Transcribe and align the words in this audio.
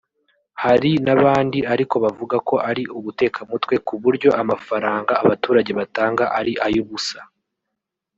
Hari 0.63 0.91
n’abandi 1.05 1.59
ariko 1.73 1.95
bavuga 2.05 2.35
ko 2.47 2.55
ari 2.69 2.83
ubutekamutwe 2.97 3.75
ku 3.87 3.93
buryo 4.03 4.29
amafaranga 4.41 5.11
abaturage 5.23 5.71
batanga 5.79 6.23
ari 6.39 6.53
ay’ubusa 6.67 7.19